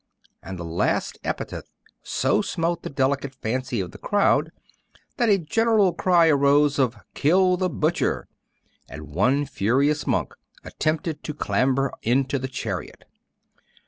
[0.41, 1.65] And the last epithet
[2.01, 4.51] so smote the delicate fancy of the crowd,
[5.17, 8.27] that a general cry arose of 'Kill the butcher!'
[8.89, 10.33] and one furious monk
[10.63, 13.05] attempted to clamber into the chariot.